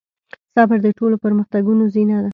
صبر 0.55 0.77
د 0.85 0.87
ټولو 0.97 1.15
پرمختګونو 1.25 1.83
زينه 1.93 2.17
ده. 2.23 2.29